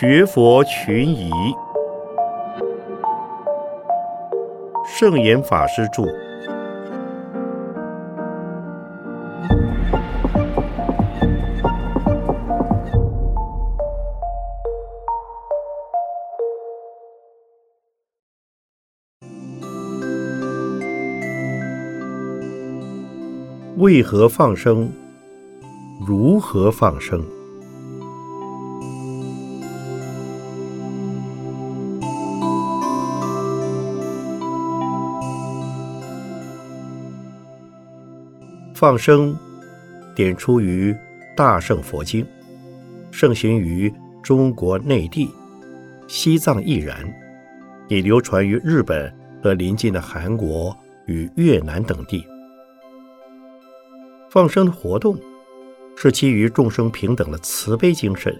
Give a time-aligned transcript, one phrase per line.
[0.00, 1.28] 学佛群疑，
[4.86, 6.04] 圣严法师著。
[23.78, 24.92] 为何放生？
[26.06, 27.20] 如何放生？
[38.78, 39.36] 放生
[40.14, 40.92] 点出于
[41.36, 42.24] 《大圣佛经》，
[43.10, 43.92] 盛行于
[44.22, 45.28] 中国内地、
[46.06, 46.96] 西藏亦然，
[47.88, 50.72] 也流传于日本和邻近的韩国
[51.06, 52.24] 与越南等地。
[54.30, 55.18] 放生的活动
[55.96, 58.32] 是基于众生平等的慈悲精神，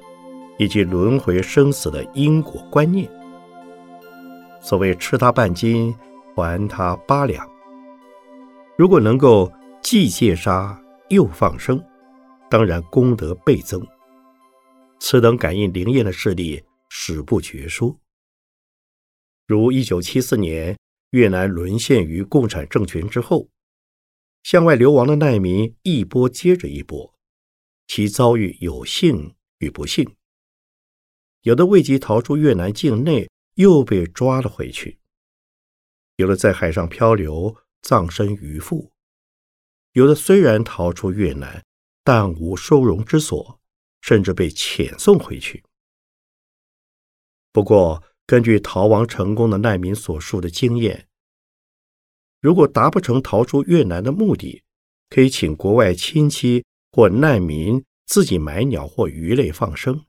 [0.57, 3.11] 以及轮回生死的因果观念。
[4.61, 5.93] 所谓吃他半斤，
[6.37, 7.45] 还他八两。
[8.77, 9.53] 如果能够。
[9.83, 11.83] 既戒杀又放生，
[12.51, 13.87] 当然功德倍增。
[15.01, 17.99] 此等感应灵验的事例史不绝书。
[19.47, 20.77] 如一九七四年
[21.11, 23.49] 越南沦陷于共产政权之后，
[24.43, 27.15] 向外流亡的难民一波接着一波，
[27.87, 30.17] 其遭遇有幸与不幸。
[31.43, 34.99] 有的未及逃出越南境内，又被抓了回去；
[36.17, 38.93] 有的在海上漂流，葬身鱼腹。
[39.99, 41.65] 有的虽然逃出越南，
[42.05, 43.61] 但无收容之所，
[44.01, 45.65] 甚至被遣送回去。
[47.51, 51.09] 不过，根据逃亡成功的难民所述的经验，
[52.41, 54.63] 如果达不成逃出越南的目的，
[55.11, 60.07] 可以请国外亲戚或难民自己买鸟或鱼类放生，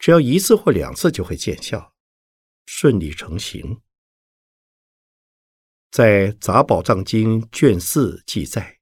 [0.00, 1.94] 只要一次或两次就会见效，
[2.66, 3.80] 顺利成行。
[5.92, 8.78] 在《杂宝藏经》卷四记载，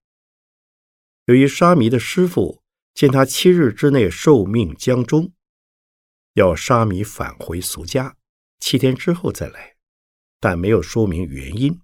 [1.24, 2.62] 由于沙弥的师傅
[2.94, 5.32] 见他七日之内寿命将终，
[6.34, 8.16] 要沙弥返回俗家，
[8.60, 9.74] 七天之后再来，
[10.38, 11.80] 但没有说明原因。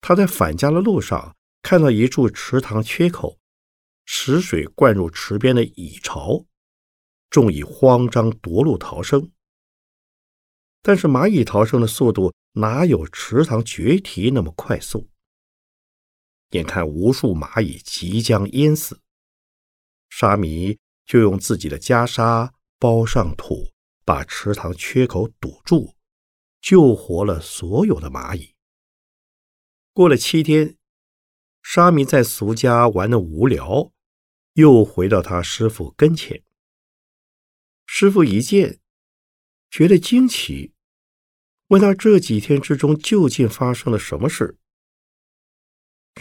[0.00, 3.38] 他在返家的路上看到一处池塘缺口，
[4.04, 6.44] 池水灌入池边的蚁巢，
[7.30, 9.30] 众蚁慌张夺路逃生。
[10.86, 15.08] 但是蚂蚁逃生的速度哪有池塘决堤那么快速？
[16.50, 19.00] 眼看无数蚂蚁即将淹死，
[20.10, 23.72] 沙弥就用自己的袈裟包上土，
[24.04, 25.94] 把池塘缺口堵住，
[26.60, 28.54] 救活了所有的蚂蚁。
[29.94, 30.76] 过了七天，
[31.62, 33.90] 沙弥在俗家玩的无聊，
[34.52, 36.44] 又回到他师傅跟前。
[37.86, 38.80] 师傅一见，
[39.70, 40.73] 觉得惊奇。
[41.74, 44.56] 问他这几天之中究竟发生了什么事？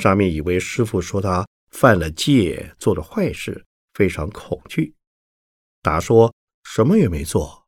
[0.01, 3.63] 沙弥以为师傅说他犯了戒，做了坏事，
[3.93, 4.95] 非常恐惧，
[5.83, 7.67] 答说什么也没做。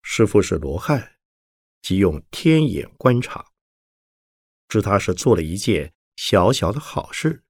[0.00, 1.18] 师傅是罗汉，
[1.82, 3.44] 即用天眼观察，
[4.68, 7.44] 知他是做了一件小小的好事，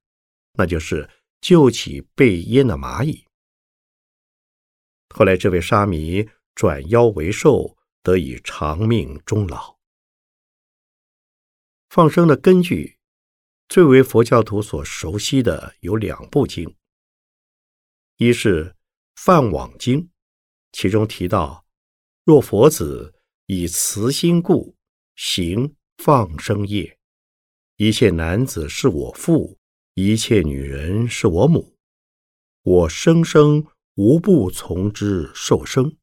[0.55, 1.09] 那就是
[1.39, 3.25] 救起被淹的蚂蚁。
[5.15, 7.77] 后来这位沙弥转妖为寿。
[8.03, 9.77] 得以长命终老。
[11.89, 12.97] 放生的根据，
[13.67, 16.75] 最为佛教徒所熟悉的有两部经，
[18.17, 18.65] 一是
[19.15, 20.01] 《梵网经》，
[20.71, 21.65] 其中提到：
[22.23, 23.13] 若佛子
[23.45, 24.75] 以慈心故
[25.15, 26.97] 行放生业，
[27.75, 29.59] 一切男子是我父，
[29.95, 31.77] 一切女人是我母，
[32.61, 35.97] 我生生无不从之受生。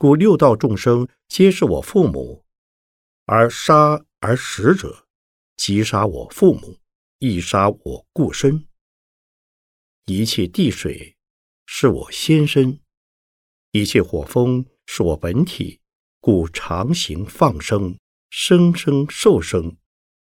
[0.00, 2.42] 故六道众生皆是我父母，
[3.26, 5.06] 而杀而食者，
[5.58, 6.78] 即杀我父母，
[7.18, 8.66] 亦杀我故身。
[10.06, 11.18] 一切地水
[11.66, 12.80] 是我先身，
[13.72, 15.82] 一切火风是我本体，
[16.18, 17.98] 故常行放生，
[18.30, 19.76] 生生受生，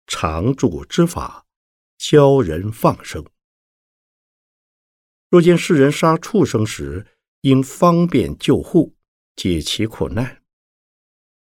[0.06, 1.44] 常住之法，
[1.98, 3.22] 教人放生。
[5.28, 8.95] 若见世人杀畜生时，应方便救护。
[9.36, 10.42] 解其苦难，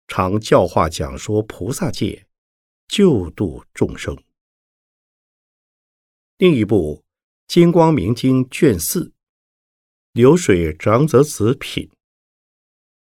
[0.08, 2.28] 常教化讲说菩萨戒，
[2.88, 4.16] 救度众生。
[6.38, 7.04] 另一部
[7.52, 9.12] 《金光明经》卷四，
[10.14, 11.90] 流水长者子品，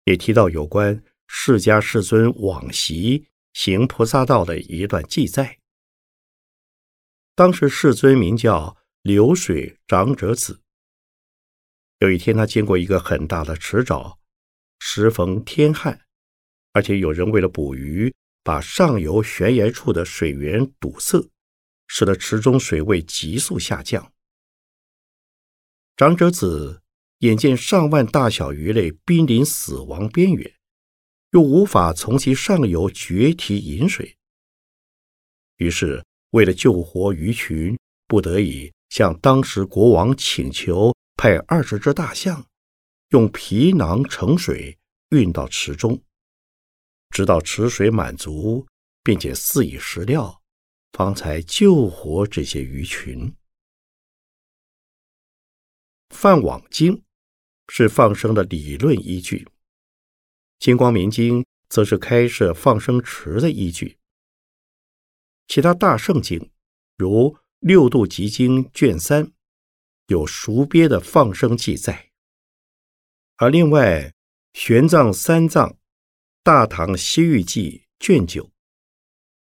[0.05, 5.59] 也提到有关释迦世尊往昔行菩萨道的一段记载。
[7.35, 10.61] 当时世尊名叫流水长者子，
[11.99, 14.17] 有一天，他经过一个很大的池沼，
[14.89, 15.99] 时逢天旱，
[16.71, 21.29] 而且有人为了捕鱼，把上游悬崖处的水源堵塞，
[21.87, 24.13] 使得池中水位急速下降。
[25.97, 26.81] 长者子
[27.17, 30.49] 眼见上万大小鱼类濒临死亡边缘，
[31.31, 34.17] 又无法从其上游决堤饮水，
[35.57, 40.95] 于是为了救活鱼群，不得已向当时国王请求。
[41.17, 42.45] 派二十只大象，
[43.09, 44.76] 用皮囊盛水
[45.09, 46.01] 运到池中，
[47.09, 48.67] 直到池水满足，
[49.03, 50.41] 并且饲以食料，
[50.91, 53.33] 方才救活这些鱼群。
[56.09, 57.03] 放网经
[57.69, 59.47] 是放生的理论依据，
[60.59, 63.97] 金光明经则是开设放生池的依据。
[65.47, 66.51] 其他大圣经，
[66.97, 69.31] 如六度集经卷三。
[70.09, 72.11] 有熟鳖的放生记载，
[73.35, 74.13] 而另外
[74.59, 75.69] 玄奘三藏
[76.41, 78.51] 《大唐西域记》卷九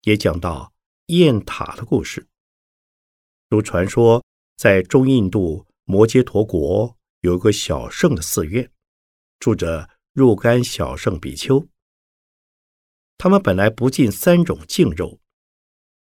[0.02, 0.74] 也讲到
[1.06, 2.28] 雁塔的故事。
[3.48, 4.22] 如传说，
[4.58, 8.70] 在中印度摩揭陀国有个小圣的寺院，
[9.40, 11.66] 住着若干小圣比丘。
[13.16, 15.18] 他们本来不进三种净肉。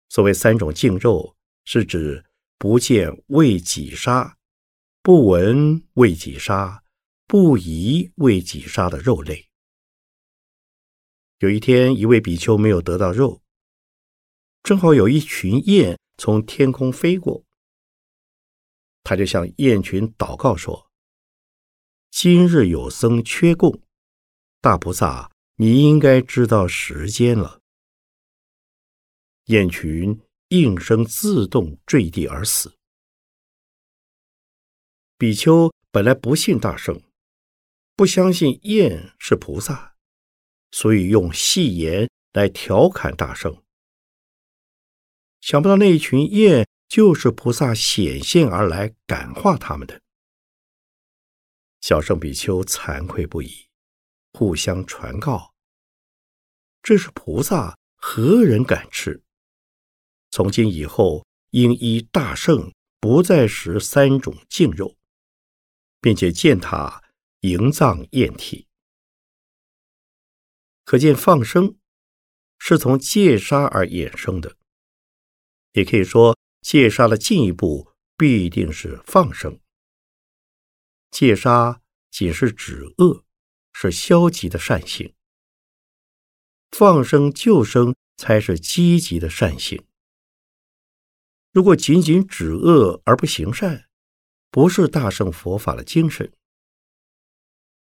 [0.10, 2.26] 所谓三种净肉，是指。
[2.58, 4.38] 不见为己杀，
[5.02, 6.84] 不闻为己杀，
[7.30, 9.52] 不宜为己杀的肉类。
[11.38, 13.44] 有一天，一位比丘没有得到肉，
[14.64, 17.46] 正好有一群雁从天空飞过，
[19.04, 20.90] 他就向雁群祷告说
[22.10, 23.80] ：“今日有僧缺供，
[24.60, 27.62] 大菩萨，你应该知道时间了。”
[29.46, 30.20] 雁群。
[30.52, 32.76] 应声自动坠地而死。
[35.16, 37.00] 比丘本来不信大圣，
[38.00, 39.98] 不相信雁是菩萨，
[40.72, 43.62] 所以用戏言来调侃大圣。
[45.42, 50.02] 想不到那一群雁就是菩萨显现而来感化他们的。
[51.82, 53.68] 小圣比丘惭愧不已，
[54.32, 55.54] 互相传告：
[56.82, 59.22] 这是菩萨，何人敢吃？
[60.32, 64.96] 从今以后，应依大圣，不再食三种净肉，
[66.00, 67.04] 并且建塔
[67.42, 68.68] 营葬宴体。
[70.84, 71.78] 可见放生
[72.58, 74.58] 是从戒杀而衍生的，
[75.74, 79.60] 也可以说戒杀的进一步必定是放生。
[81.12, 81.82] 戒杀
[82.12, 83.24] 仅是止恶，
[83.72, 85.14] 是消极的善行；
[86.72, 89.86] 放生救生才是积极的善行。
[91.52, 93.90] 如果仅仅止恶而不行善，
[94.52, 96.32] 不是大乘佛法的精神。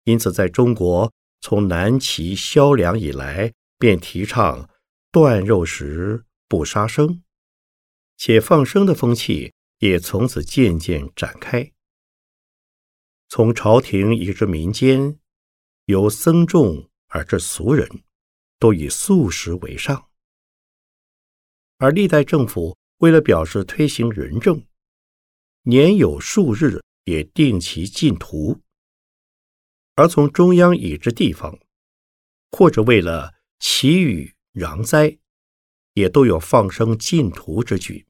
[0.04, 4.70] 因此，在中国从南齐萧梁以来，便提倡
[5.12, 7.24] 断肉食、不杀生，
[8.18, 11.72] 且放生的风气也从此渐渐展开。
[13.30, 15.20] 从朝廷以至民间，
[15.86, 18.04] 由僧众而至俗人，
[18.60, 20.10] 都以素食为上，
[21.78, 22.78] 而历代政府。
[23.00, 24.66] 为了表示推行仁政，
[25.64, 28.62] 年有数日也定期禁屠；
[29.96, 31.60] 而从中央以至地方，
[32.52, 35.20] 或者为了祈雨攘灾，
[35.94, 38.08] 也都有放生禁屠之举。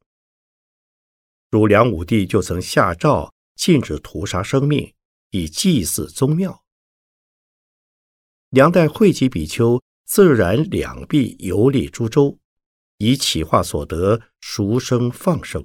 [1.49, 4.93] 如梁武帝就曾下诏禁止屠杀生命，
[5.31, 6.63] 以祭祀宗庙。
[8.49, 12.39] 梁代惠集比丘自然两臂游历诸州。
[12.97, 15.61] 以企化所得赎生放生，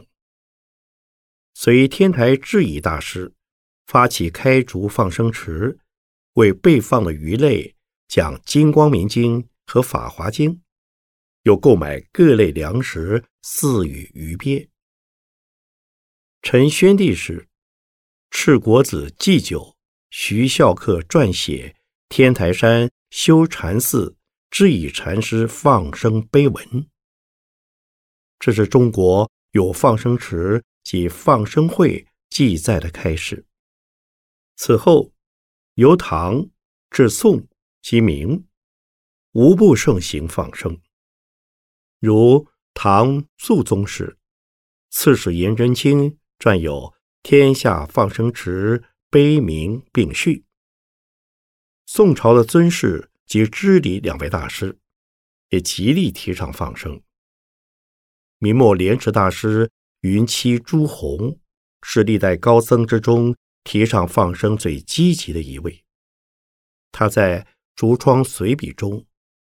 [1.54, 3.32] 随天台智以大师
[3.86, 5.78] 发起开竹放生池，
[6.38, 7.74] 为被放的鱼类
[8.06, 10.52] 讲《金光明经》和《法华经》，
[11.42, 14.68] 又购买各类粮食赐予鱼鳖。
[16.40, 17.48] 陈宣帝时，
[18.30, 19.76] 赤国子祭酒
[20.10, 21.74] 徐孝克撰写
[22.08, 24.16] 天台山修禅寺
[24.48, 26.86] 智以禅师放生碑文。
[28.38, 33.44] 这是中国有放生池及放生会记载的开始。
[34.54, 35.12] 此后，
[35.78, 36.50] 由唐
[36.90, 37.46] 至宋
[37.80, 38.48] 及明，
[39.30, 40.80] 无不盛行放生。
[42.00, 44.18] 如唐肃宗时，
[44.90, 46.74] 刺史颜真卿撰有
[47.22, 50.38] 《天下放生池碑铭并序》。
[51.86, 54.80] 宋朝的尊士及知礼两位大师，
[55.50, 57.00] 也极力提倡放生。
[58.38, 59.70] 明末莲池大师
[60.00, 61.38] 云栖朱红
[61.82, 63.36] 是历代高僧之中
[63.68, 65.84] 提倡放生最积极的一位。
[66.90, 67.42] 他在
[67.76, 69.04] 《竹窗随笔》中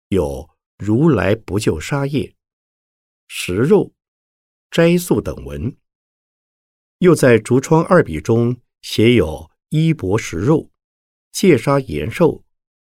[0.06, 2.36] 有“如来不救杀业
[3.26, 3.92] ”“食肉
[4.70, 5.76] ”“斋素”等文，
[6.98, 10.70] 又在《竹窗二笔》中写有“衣钵食肉
[11.32, 12.44] ”“戒杀延寿”“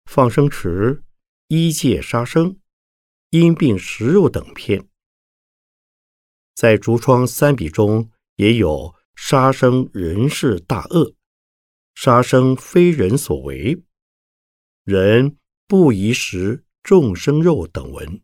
[0.06, 1.04] 放生池
[1.50, 2.60] ”“衣戒杀生
[3.32, 4.88] ”“因病食肉”等篇。
[6.54, 11.14] 在《竹窗三笔》中也有“杀生人是大恶
[11.96, 13.84] ”“杀生非人所为”。
[14.86, 15.38] 人
[15.68, 18.22] 不宜食众生肉等文，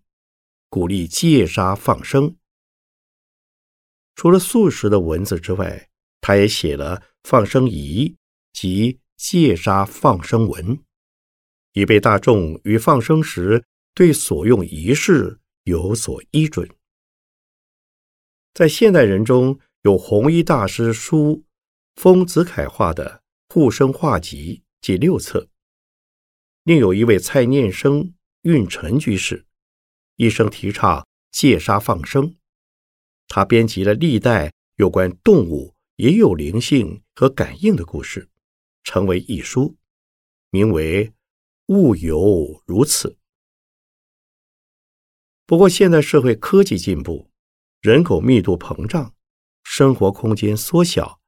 [0.69, 2.37] 鼓励戒杀放生。
[4.15, 8.15] 除了素食的文字之外，他也写了放生仪
[8.53, 10.77] 及戒杀放生文，
[11.73, 13.63] 以备大众于放生时
[13.95, 16.69] 对所用仪式有所依准。
[18.53, 21.43] 在现代人中有弘一大师书
[21.95, 23.09] 丰子恺画的
[23.53, 25.49] 《护生画集》第六册。
[26.63, 29.45] 另有一位蔡念生运陈居士，
[30.15, 32.37] 一生提倡戒杀放生。
[33.27, 38.29] 他编辑了历代有关动物也有灵性和感应的故事，
[38.85, 39.75] 成为一书，
[40.51, 41.09] 名为
[41.65, 43.09] 《物有如此》。
[45.45, 47.29] 不过，现代社会科技进步，
[47.81, 49.13] 人口密度膨胀，
[49.65, 51.19] 生活空间缩小，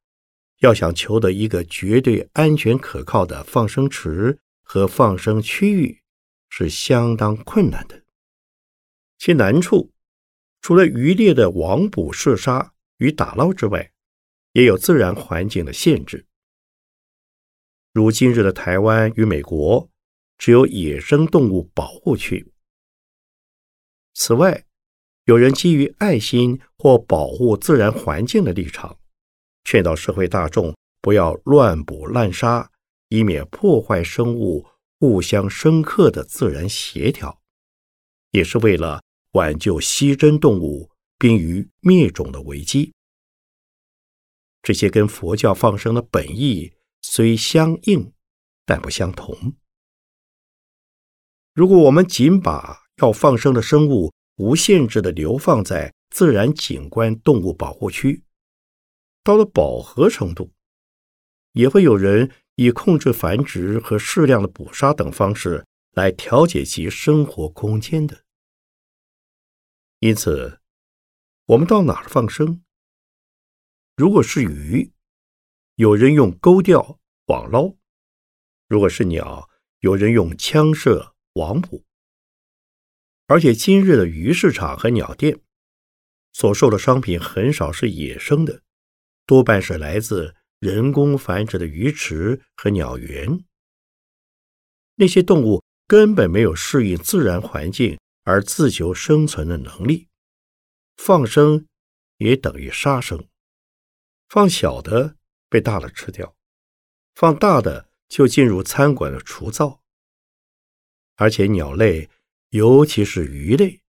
[0.63, 4.39] 要想求得一个绝对安全可靠的放生池。
[4.65, 6.01] 和放生区域
[6.49, 8.01] 是相当困难的，
[9.19, 9.91] 其难处
[10.61, 13.91] 除了渔猎的网捕射杀与打捞之外，
[14.53, 16.25] 也有自然环境的限制。
[17.91, 19.91] 如今日的台湾与美国，
[20.39, 22.51] 只有野生动物保护区。
[24.13, 24.65] 此外，
[25.25, 28.97] 有人基于爱心或保护自然环境的立场，
[29.63, 32.69] 劝导社会大众不要乱捕滥杀。
[33.09, 34.65] 以免破坏生物
[34.99, 37.39] 互相深刻的自然协调，
[38.31, 39.03] 也是为了
[39.33, 40.89] 挽救稀珍动物
[41.19, 42.91] 濒于灭种的危机。
[44.63, 48.11] 这些跟佛教放生的本意虽相应，
[48.65, 49.53] 但不相同。
[51.53, 58.23] 如果我们仅把要放生的生物无限制的流放在自然景观动物保护区，
[59.23, 60.51] 到了饱和程度，
[61.53, 62.31] 也会有人。
[62.55, 68.23] 以控制繁殖和适量的捕杀等方式来调节其生活空间的。
[70.01, 70.59] 因此，
[71.45, 72.63] 我们到哪儿放生？
[73.95, 74.91] 如果是鱼，
[75.75, 77.75] 有人用钩钓、网捞；
[78.67, 79.49] 如果是鸟，
[79.79, 81.83] 有人用枪射、网捕。
[83.25, 85.39] 而且，今日的鱼市场和鸟店
[86.33, 88.62] 所售的商品很少是野生的，
[89.25, 90.35] 多半是来自。
[90.59, 93.43] 人工繁殖的鱼池和鸟园，
[94.95, 100.07] 那些动物根本没有适应自然环境而自求生存的能力。
[100.95, 101.67] 放生
[102.15, 103.27] 也等于杀生，
[104.29, 105.17] 放小的
[105.49, 106.33] 被大的吃掉，
[107.13, 109.81] 放大的就进入餐馆的厨灶。
[111.15, 112.09] 而且鸟类，
[112.51, 113.81] 尤其是鱼类，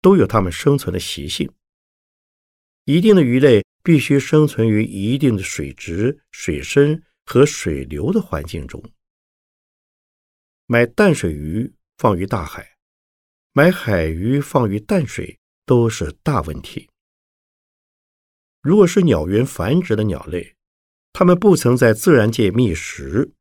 [0.00, 1.48] 都有它们生存的习性。
[2.86, 3.64] 一定的鱼类。
[3.90, 8.80] 必须生存于一定的水质、水深和水流的环境中。
[10.66, 12.76] 买淡水鱼放于大海，
[13.52, 16.88] 买海鱼放于淡水都是大问题。
[18.62, 20.54] 如果是鸟园繁殖的鸟类，
[21.12, 23.32] 它们不曾在自然界觅食，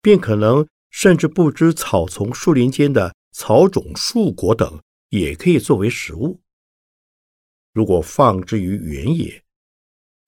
[0.00, 6.40] 便可能甚至不知草丛、树林间的草种、树果等也可以作为食物。
[7.72, 9.44] 如果放置于原野，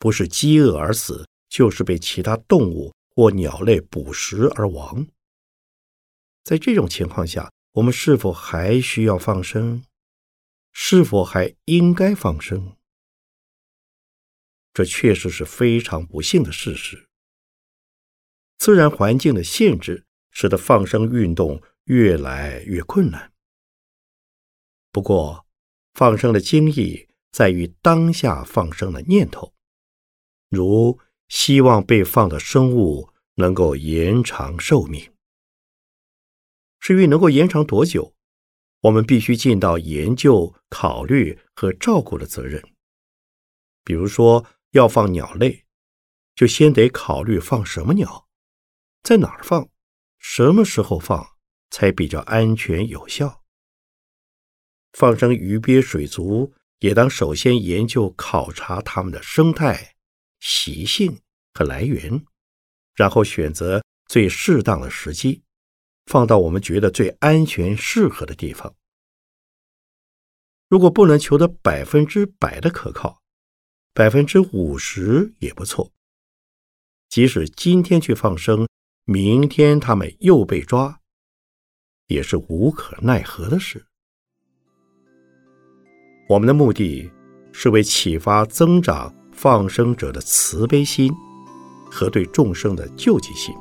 [0.05, 5.07] 不是饥饿而死，就是被其他动物或鸟类捕食而亡。
[6.43, 9.83] 在这种情况下，我们是否还需要放生？
[10.75, 12.77] 是否还应该放生？
[14.75, 17.09] 这确实是非常不幸的事实。
[18.59, 23.33] 自然环境的限制使得放生运动越来越困难。
[24.93, 25.47] 不过，
[25.95, 29.55] 放生的精义在于当下放生的念头。
[30.49, 30.99] 如
[31.29, 35.13] 希望被放的生物能够延长寿命，
[36.79, 38.15] 至于能够延长多久，
[38.83, 42.63] 我们必须尽到研究、考虑和照顾的责任。
[43.83, 45.65] 比如说，要放鸟类，
[46.35, 48.29] 就先得考虑放什么鸟，
[49.03, 49.69] 在哪儿放，
[50.19, 51.37] 什么时候放
[51.71, 53.43] 才比较安全有效。
[54.93, 59.94] 放生鱼鳖水族，也当首先研究考察它们的生态。
[60.45, 61.19] 习性
[61.55, 62.23] 和来源，
[62.95, 65.43] 然后选择最适当的时机，
[66.05, 68.75] 放到我们觉得最安全适合的地方。
[70.69, 73.23] 如果不能求得百分之百的可靠，
[73.95, 75.91] 百分之五十也不错。
[77.09, 78.69] 即使今天去放生，
[79.05, 81.01] 明天他们又被抓，
[82.09, 83.87] 也是无可奈何的事。
[86.29, 87.11] 我们的目的
[87.51, 91.12] 是为启发增长放生者的慈悲心
[91.91, 93.55] 和对众生的救济心。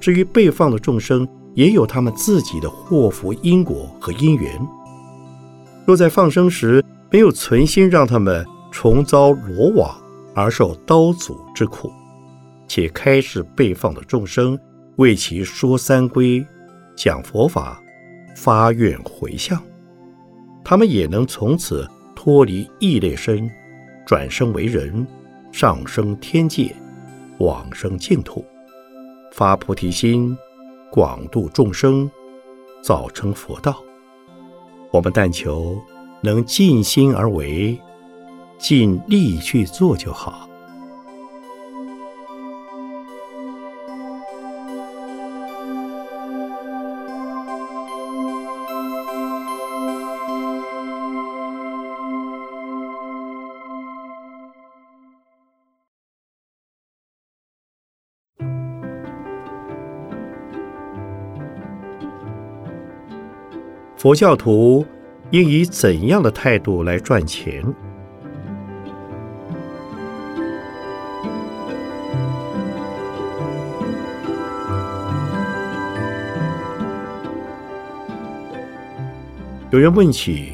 [0.00, 4.60] 至于被放的众生，也有他们自己的祸福因果和因缘。
[5.86, 9.96] 若在放生时没有存心让他们重遭罗网
[10.34, 11.90] 而受刀俎之苦，
[12.66, 14.58] 且开示被放的众生
[14.96, 16.44] 为其说三归、
[16.96, 17.80] 讲佛法、
[18.36, 19.62] 发愿回向，
[20.64, 23.48] 他们也能从此脱离异类身，
[24.06, 25.06] 转生为人，
[25.50, 26.74] 上升天界，
[27.38, 28.44] 往生净土，
[29.32, 30.36] 发菩提心，
[30.90, 32.10] 广度众生，
[32.82, 33.82] 造成佛道。
[34.92, 35.76] 我们但求
[36.20, 37.80] 能尽心而为，
[38.58, 40.48] 尽力去做就好。
[64.04, 64.84] 佛教徒
[65.30, 67.64] 应以怎样的态度来赚钱？
[79.70, 80.52] 有人问起，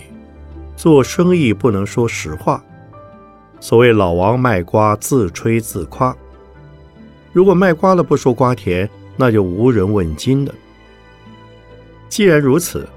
[0.77, 2.63] 做生意不能说实话。
[3.59, 6.17] 所谓“老王卖瓜，自吹自夸”。
[7.35, 10.55] 如果卖瓜了不说瓜田，那就无人问津了。
[12.09, 12.89] 既然如此，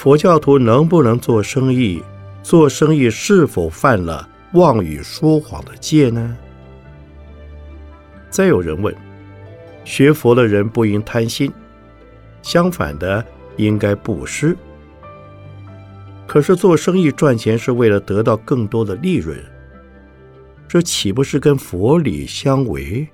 [0.00, 2.02] 佛教徒能不能做生意？
[2.42, 6.38] 做生意是否犯了妄语说谎的戒呢？
[8.30, 8.96] 再有人问：
[9.84, 11.52] 学佛的人不应贪心，
[12.40, 13.22] 相反的
[13.58, 14.56] 应该布施。
[16.26, 19.38] 可是做生意赚钱是为了得到更多的利润，
[20.66, 23.06] 这岂不是跟佛理相违？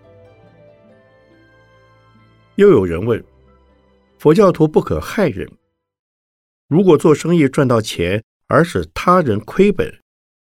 [2.54, 3.20] 又有人问：
[4.20, 5.50] 佛教徒不可害人。
[6.68, 10.02] 如果做生意赚到钱而使他人亏本，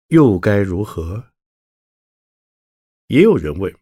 [0.09, 1.33] 又该如何？
[3.09, 3.75] 也有人问：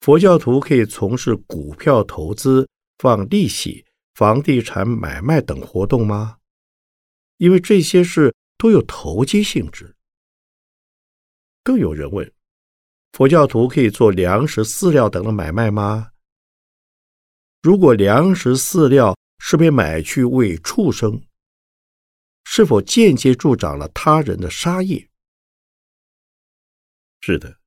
[0.00, 2.68] 佛教徒可以从事股票投资、
[2.98, 6.38] 放利息、房地产买卖等活动吗？
[7.38, 9.96] 因为这些事都有投机性质。
[11.64, 12.32] 更有人问：
[13.12, 16.12] 佛教徒可以做粮食、饲料等的买卖吗？
[17.60, 19.16] 如果粮食、饲料，
[19.46, 21.22] 是被买去为畜生，
[22.44, 25.10] 是否间接助长了他人的杀业？
[27.20, 27.60] 是的，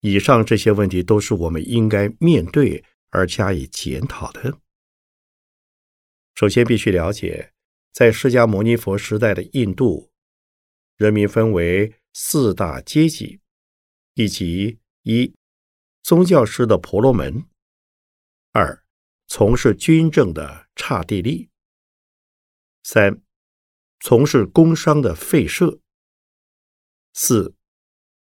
[0.00, 4.58] 以上这些问题都是我们应该面对而加以检讨的。
[6.34, 7.54] 首先，必须了解，
[7.94, 10.10] 在释迦牟尼佛时代的印度，
[10.98, 13.40] 人民分为四大阶级，
[14.12, 15.34] 以及一
[16.02, 17.42] 宗教师的婆罗门，
[18.52, 18.84] 二。
[19.30, 21.50] 从事军政的刹帝利，
[22.82, 23.20] 三，
[24.00, 25.80] 从事工商的废社，
[27.12, 27.54] 四，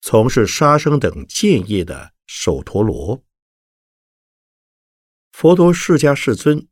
[0.01, 3.25] 从事杀生等贱业的首陀罗。
[5.31, 6.67] 佛陀释迦世尊，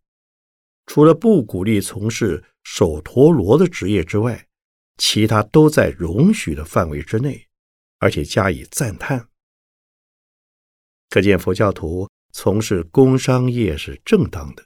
[0.86, 4.48] 除了不鼓励从事首陀罗的职业之外，
[4.96, 7.48] 其他都在容许的范围之内，
[7.98, 9.28] 而且加以赞叹。
[11.08, 12.08] 可见佛教徒。
[12.38, 14.62] 从事工商业是正当的。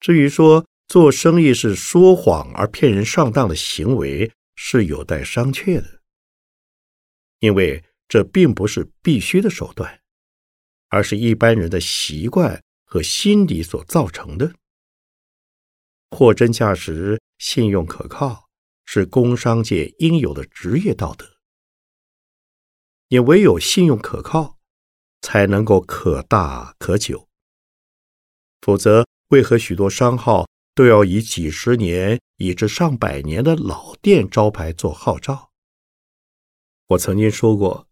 [0.00, 6.00] 至于说做生意是说谎而骗人上当的行为，是有待商榷的。
[7.40, 10.00] 因为这并不是必须的手段，
[10.88, 14.54] 而是一般人的习惯和心理所造成的。
[16.08, 18.48] 货真价实、信用可靠，
[18.86, 21.26] 是工商界应有的职业道德。
[23.08, 24.53] 也唯有信用可靠。
[25.24, 27.26] 才能够可大可久，
[28.60, 35.50] 否则为何许多商号都要以几十年以至上百年的老店招牌做号召？
[36.88, 37.88] 我曾经说过，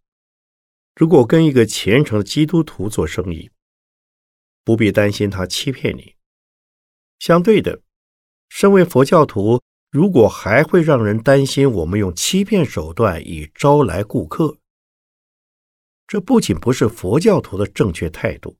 [0.95, 3.51] 如果跟一个虔诚的基督徒做生意，
[4.63, 6.17] 不必担心他欺骗你。
[7.19, 7.81] 相对的，
[8.51, 14.59] 身为佛教徒，如果还会让人担心我们用欺骗手段以招来顾客。
[16.07, 18.57] 这不仅不是佛教徒的正确态度，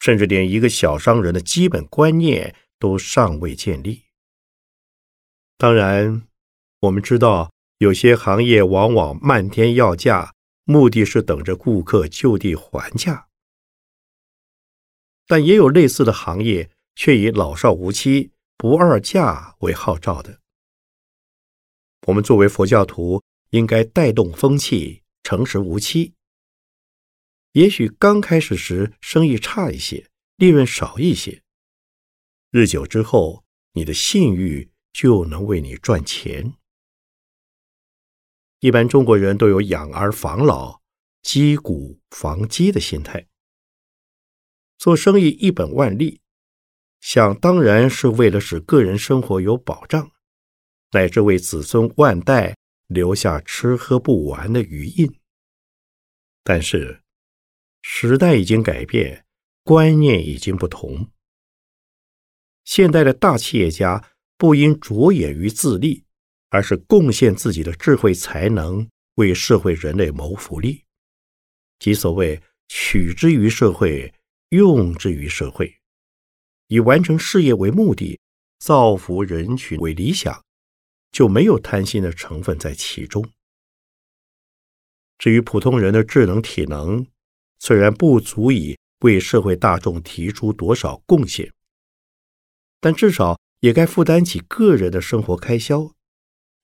[0.00, 4.04] 甚至连一个小商人的基本观念都尚未建立。
[5.56, 6.26] 当然，
[6.80, 13.28] 我们知道有些行业往往漫天要价，目的是等着顾客就地还价，
[15.26, 20.40] 但也有类似的行业却以老少无欺、不二价为号召的。
[22.06, 26.14] 我们作为佛教徒，应该带动风气，诚实无欺。
[27.52, 31.42] 也许刚开始时生意差一些，利润少一些，
[32.52, 36.54] 日久之后，你的信誉就能为你赚钱。
[38.60, 40.80] 一般中国人都有养儿防老、
[41.22, 43.26] 积谷防饥的心态，
[44.78, 46.20] 做生意一本万利，
[47.00, 50.12] 想当然是为了使个人生活有保障，
[50.92, 55.12] 乃至为子孙万代留下吃喝不完的余荫。
[56.44, 57.02] 但是。
[57.82, 59.24] 时代已经改变，
[59.64, 61.10] 观念已经不同。
[62.64, 66.04] 现代的大企业家不应着眼于自利，
[66.50, 70.84] 而是贡献自己的智慧才能，为社会人类谋福利，
[71.78, 74.14] 即所谓取之于社会，
[74.50, 75.80] 用之于社会，
[76.68, 78.20] 以完成事业为目的，
[78.58, 80.44] 造福人群为理想，
[81.10, 83.28] 就没有贪心的成分在其中。
[85.18, 87.06] 至于普通人的智能体能，
[87.60, 91.52] 虽然不足以为社会大众提出多少贡献，
[92.80, 95.94] 但至少也该负担起个人的生活开销，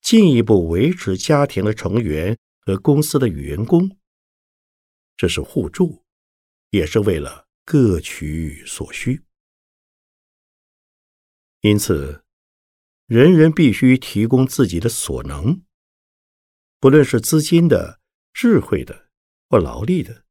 [0.00, 3.96] 进一步维持家庭的成员和公司的员工。
[5.18, 6.02] 这是互助，
[6.70, 9.22] 也是为了各取所需。
[11.60, 12.22] 因此，
[13.06, 15.62] 人人必须提供自己的所能，
[16.80, 18.00] 不论是资金的、
[18.32, 19.10] 智慧的
[19.48, 20.25] 或劳力的。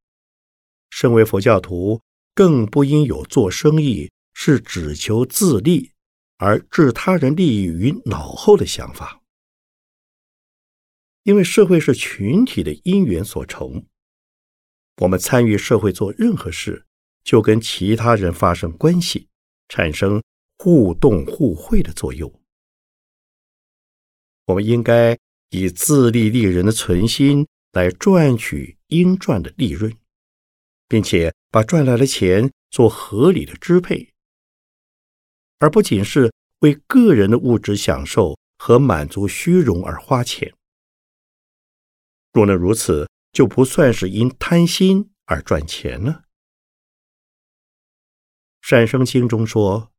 [0.95, 1.99] 身为佛教徒，
[2.33, 5.91] 更不应有做生意是只求自利
[6.37, 9.21] 而置他人利益于脑后的想法。
[11.23, 13.85] 因为社会是群体的因缘所成，
[15.01, 16.85] 我们参与社会做任何事，
[17.25, 19.27] 就跟其他人发生关系，
[19.67, 20.23] 产生
[20.57, 22.33] 互动互惠的作用。
[24.45, 25.17] 我们应该
[25.49, 29.93] 以自利利人的存心来赚取应赚的利润。
[30.87, 34.13] 并且把赚来的钱做合理的支配，
[35.59, 40.53] 而不仅是为个人的物质享受和满足虚荣而花钱。
[42.33, 46.11] 若能如此，就不算是因贪心而赚钱了。
[48.61, 49.93] 《善生经》中说，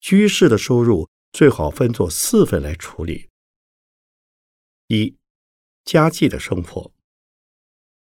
[0.00, 3.30] 居士的收入最好分作四份来处理：
[4.88, 5.16] 一、
[5.84, 6.92] 家计的生活；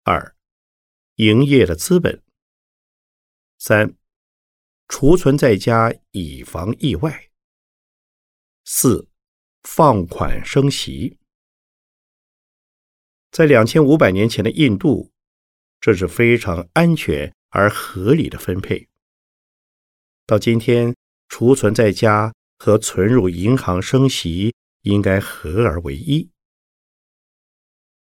[0.03, 0.36] 二、
[1.17, 2.23] 营业的资本，
[3.57, 3.97] 三，
[4.87, 7.31] 储存在家以防意外。
[8.67, 9.09] 四，
[9.63, 11.17] 放款生息。
[13.31, 15.11] 在两千五百年前的印度，
[15.81, 18.87] 这是非常安全而合理的分配。
[20.27, 20.95] 到今天，
[21.29, 26.29] 储存在家和存入银行生息应该合而为一。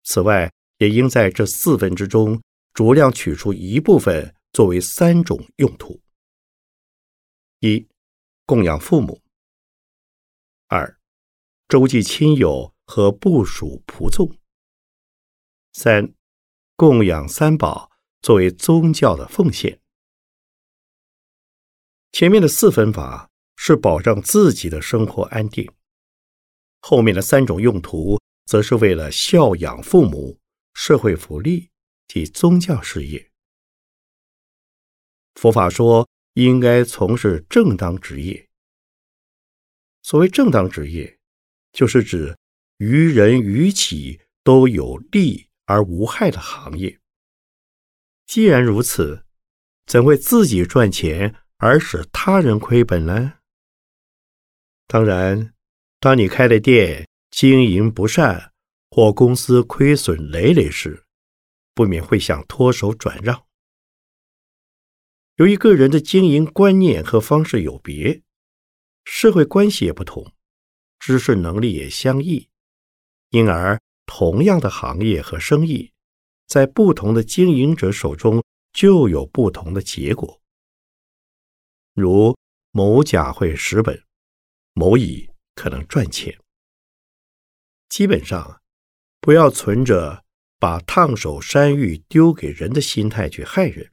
[0.05, 2.41] 此外，也应在这四分之中。
[2.75, 6.03] 酌量取出一部分作为三种用途：
[7.61, 7.87] 一、
[8.45, 9.23] 供养父母；
[10.67, 10.99] 二、
[11.69, 14.27] 周济亲友和部属仆众；
[15.73, 16.13] 三、
[16.75, 19.81] 供养三宝作为宗教的奉献。
[22.11, 25.73] 前面的四分法是保障自己的生活安定，
[26.81, 30.41] 后面的三种用途则是为了孝养父母、
[30.75, 31.71] 社会福利。
[32.07, 33.31] 及宗教事业，
[35.35, 38.49] 佛法说应该从事正当职业。
[40.03, 41.19] 所谓正当职业，
[41.73, 42.37] 就是指
[42.79, 46.99] 于人于己都有利而无害的行业。
[48.27, 49.25] 既然如此，
[49.87, 53.35] 怎会自己赚钱而使他人亏本呢？
[54.87, 55.55] 当然，
[56.01, 58.53] 当你开的店，经营不善，
[58.91, 61.04] 或公司亏损累累时，
[61.75, 63.47] 不免会想脱手转让。
[65.37, 68.23] 由于个人的经营观念和方式有别，
[69.05, 70.33] 社会关系也不同，
[71.01, 72.49] 知识能力也相异，
[73.31, 75.93] 因而同样的行业和生意，
[76.47, 80.41] 在不同的经营者手中就有不同的结果。
[81.95, 82.37] 如
[82.71, 84.05] 某甲会蚀本，
[84.73, 86.39] 某乙可能赚钱。
[87.89, 88.61] 基本上，
[89.21, 90.24] 不要存着。
[90.59, 93.91] 把烫手山芋丢给人的心态去害人，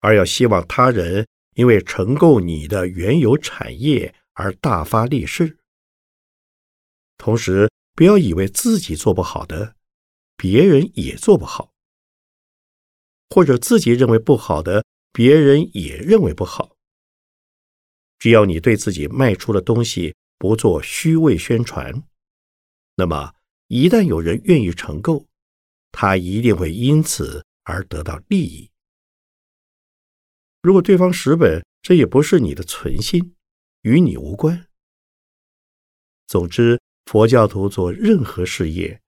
[0.00, 5.58] 而要希望他人因为承购你的原有产业而大发利市。
[7.16, 9.76] 同时，不要以为自己做不好的，
[10.36, 11.72] 别人也做不好，
[13.30, 16.76] 或者自己认为不好的，别人也认为不好。
[18.18, 22.02] 只要你对自己卖出的东西不做虚伪宣传，
[22.96, 23.34] 那么
[23.68, 25.26] 一旦有人愿意承购，
[25.92, 28.70] 他一定会因此而得到利益。
[30.62, 33.34] 如果对方蚀本，这也不是你的存心，
[33.82, 34.66] 与你无关。
[36.26, 36.80] 总之。
[37.06, 39.02] 佛教徒做任何事业，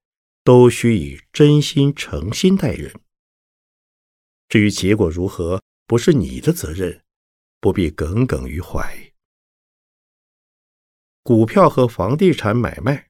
[0.45, 2.93] 都需以真心诚心待人。
[4.51, 7.03] 至于结果如何，不是你的责任，
[7.59, 9.15] 不必耿耿于怀。
[11.23, 13.06] 股票和房地产买卖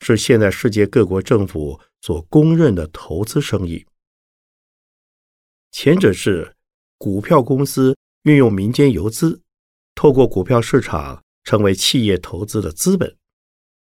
[0.00, 3.86] 是现在世界各国政府所公认的投资生意。
[5.70, 6.56] 前者是
[6.96, 9.42] 股票公司运用民间游资，
[9.94, 13.16] 透过股票市场成为企业投资的资本。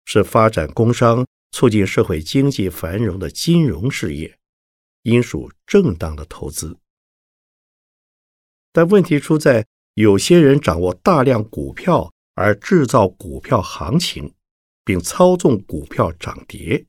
[0.09, 4.39] 是发展工商、促进社会经济繁荣的金融事业，
[5.03, 6.79] 应属正当的投资。
[8.71, 14.33] 但问题出在有些人掌握大量股票而制造股票行情，
[14.87, 16.87] 并操纵股票涨跌，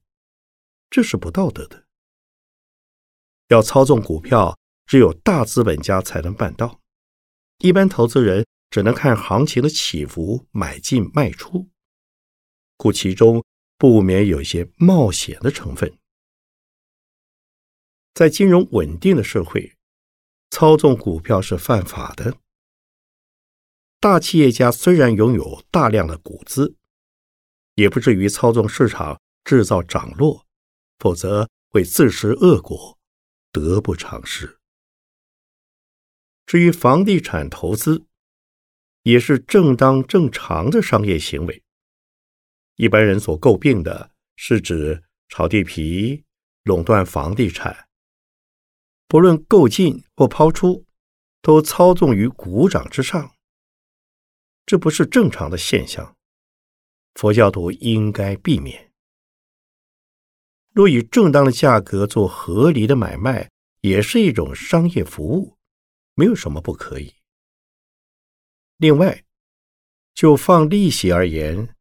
[0.88, 1.86] 这是不道德的。
[3.48, 4.56] 要操纵股票，
[4.86, 6.80] 只有大资本家才能办到，
[7.58, 11.68] 一般投资人只能看行情的起伏，买进卖出。
[12.78, 13.44] 故其中
[13.80, 15.98] 不免有些冒险的成分。
[18.14, 19.76] 在金融稳定的社会，
[20.52, 22.38] 操纵股票是犯法的。
[24.00, 26.77] 大企业家虽然拥有大量的股资，
[27.78, 30.44] 也不至于操纵市场制造涨落，
[30.98, 32.98] 否则会自食恶果，
[33.52, 34.58] 得不偿失。
[36.48, 38.08] 至于房地产投资，
[39.04, 41.64] 也是正当正常的商业行为。
[42.78, 46.24] 一般人所诟病的是指炒地皮、
[46.64, 47.88] 垄断房地产，
[49.08, 50.84] 不论购进或抛出，
[51.44, 53.36] 都操纵于股掌之上。
[54.66, 56.17] 这不是正常的现象，
[57.18, 58.92] 佛教徒应该避免。
[60.72, 63.50] 若以正当的价格做合理的买卖，
[63.82, 65.58] 也是一种商业服务，
[66.14, 67.12] 没有什么不可以。
[68.78, 69.24] 另外，
[70.14, 71.74] 就放利息而言。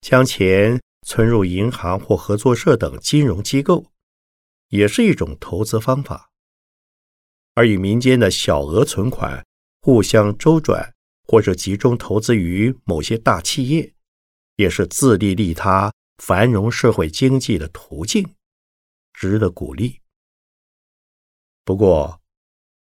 [0.00, 3.84] 将钱存入银行或合作社等金融机构，
[4.68, 6.30] 也是一种投资方法；
[7.54, 9.44] 而与民间的小额存款
[9.82, 13.92] 互相周转，或者集中投资于某些大企业，
[14.60, 18.34] 也是自利利他、繁荣社会经济的途径，
[19.14, 20.02] 值得鼓励。
[21.64, 22.20] 不过，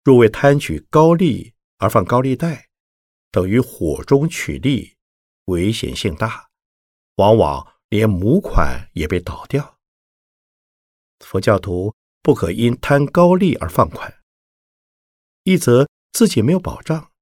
[0.04, 2.68] 若为贪取高利而放高利贷，
[3.32, 4.98] 等于火中取栗，
[5.46, 6.50] 危险性大。
[7.16, 9.80] 往往连母款也被倒掉。
[11.20, 14.22] 佛教徒不可因贪高利而放款，
[15.44, 17.14] 一则自己没有保障，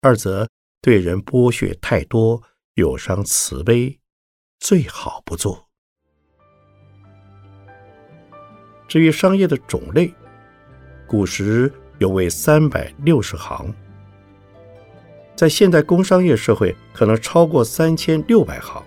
[0.00, 0.48] 二则
[0.80, 2.42] 对人剥削太多，
[2.74, 4.00] 有伤慈悲，
[4.58, 5.68] 最好不做。
[8.88, 10.12] 至于商业的种类，
[11.06, 13.72] 古时有为三百六十行，
[15.36, 18.82] 在现代工商业社会可能超过三千六百行。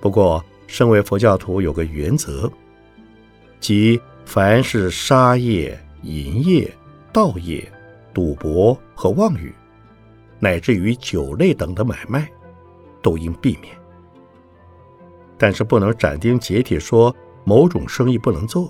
[0.00, 2.48] 不过，身为佛教徒，有个原则，
[3.58, 6.72] 即凡是杀业、淫业、
[7.12, 7.68] 盗业、
[8.14, 9.52] 赌博和妄语，
[10.42, 12.28] 乃至于酒类等的买卖，
[13.00, 13.72] 都应避免。
[15.38, 18.68] 但是，不能斩钉截铁说某种生意不能做。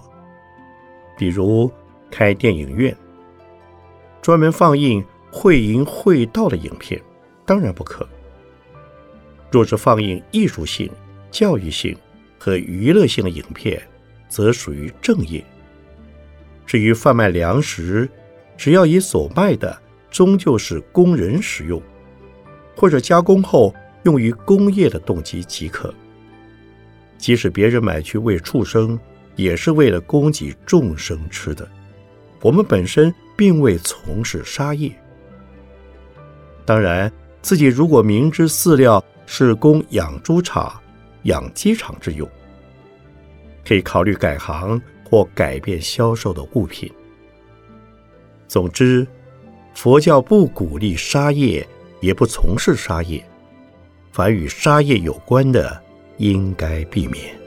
[1.16, 1.72] 比如
[2.10, 2.94] 开电影院，
[4.20, 7.00] 专门放映会淫会道的影片，
[7.46, 8.06] 当然不可。
[9.50, 10.90] 若是放映艺术性，
[11.30, 11.96] 教育性
[12.38, 13.82] 和娱乐性的影片，
[14.28, 15.42] 则属于正业。
[16.66, 18.06] 至于贩卖粮食，
[18.58, 19.74] 只要以所卖的
[20.12, 21.82] 终究是供人使用，
[22.76, 25.92] 或者加工后用于工业的动机即可。
[27.16, 28.98] 即使别人买去喂畜生，
[29.36, 31.66] 也是为了供给众生吃的。
[32.42, 34.92] 我们本身并未从事杀业。
[36.64, 40.80] 当然，自己如果明知饲料是供养猪场，
[41.22, 42.28] 养鸡场之用，
[43.66, 46.92] 可以考虑改行或改变销售的物品。
[48.48, 49.06] 总之，
[49.74, 51.66] 佛教不鼓励杀业，
[52.00, 53.24] 也不从事杀业。
[54.12, 55.82] 凡与杀业有关的，
[56.18, 57.41] 应该避免。